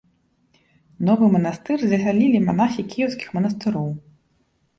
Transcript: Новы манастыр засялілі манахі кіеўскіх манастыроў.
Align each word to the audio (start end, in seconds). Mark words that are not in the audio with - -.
Новы 1.09 1.25
манастыр 1.35 1.79
засялілі 1.91 2.39
манахі 2.47 2.81
кіеўскіх 2.95 3.29
манастыроў. 3.37 3.87